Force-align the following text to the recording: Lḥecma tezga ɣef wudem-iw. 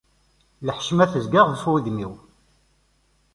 Lḥecma 0.67 1.05
tezga 1.11 1.41
ɣef 1.43 1.63
wudem-iw. 1.69 2.13